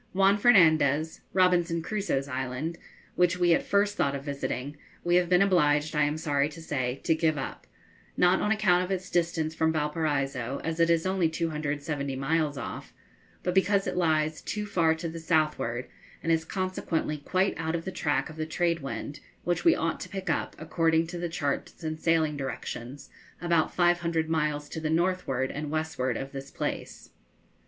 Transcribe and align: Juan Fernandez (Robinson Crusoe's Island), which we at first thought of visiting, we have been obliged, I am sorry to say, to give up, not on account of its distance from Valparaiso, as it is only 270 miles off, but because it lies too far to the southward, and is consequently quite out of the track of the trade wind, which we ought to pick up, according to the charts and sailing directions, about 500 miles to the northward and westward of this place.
Juan 0.13 0.39
Fernandez 0.39 1.21
(Robinson 1.31 1.83
Crusoe's 1.83 2.27
Island), 2.27 2.79
which 3.13 3.37
we 3.37 3.53
at 3.53 3.61
first 3.61 3.95
thought 3.95 4.15
of 4.15 4.23
visiting, 4.23 4.75
we 5.03 5.13
have 5.17 5.29
been 5.29 5.43
obliged, 5.43 5.95
I 5.95 6.05
am 6.05 6.17
sorry 6.17 6.49
to 6.49 6.59
say, 6.59 6.99
to 7.03 7.13
give 7.13 7.37
up, 7.37 7.67
not 8.17 8.41
on 8.41 8.49
account 8.51 8.83
of 8.83 8.89
its 8.89 9.11
distance 9.11 9.53
from 9.53 9.71
Valparaiso, 9.71 10.59
as 10.63 10.79
it 10.79 10.89
is 10.89 11.05
only 11.05 11.29
270 11.29 12.15
miles 12.15 12.57
off, 12.57 12.95
but 13.43 13.53
because 13.53 13.85
it 13.85 13.95
lies 13.95 14.41
too 14.41 14.65
far 14.65 14.95
to 14.95 15.07
the 15.07 15.19
southward, 15.19 15.87
and 16.23 16.31
is 16.31 16.45
consequently 16.45 17.17
quite 17.17 17.53
out 17.57 17.75
of 17.75 17.85
the 17.85 17.91
track 17.91 18.27
of 18.27 18.37
the 18.37 18.47
trade 18.47 18.79
wind, 18.79 19.19
which 19.43 19.63
we 19.63 19.75
ought 19.75 19.99
to 19.99 20.09
pick 20.09 20.31
up, 20.31 20.55
according 20.57 21.05
to 21.05 21.19
the 21.19 21.29
charts 21.29 21.83
and 21.83 21.99
sailing 21.99 22.35
directions, 22.35 23.11
about 23.39 23.71
500 23.71 24.27
miles 24.27 24.67
to 24.69 24.79
the 24.79 24.89
northward 24.89 25.51
and 25.51 25.69
westward 25.69 26.17
of 26.17 26.31
this 26.31 26.49
place. 26.49 27.11